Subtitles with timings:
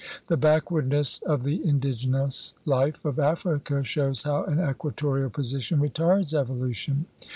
[0.29, 7.05] The backwardness of the indigenous life of Africa shows how an equatorial position retards evolution.